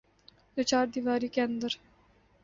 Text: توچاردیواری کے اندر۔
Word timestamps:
توچاردیواری 0.55 1.27
کے 1.27 1.41
اندر۔ 1.41 1.71